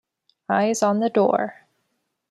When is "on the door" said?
0.81-1.67